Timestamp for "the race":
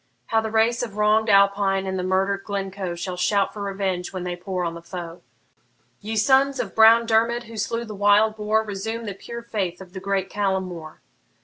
0.41-0.81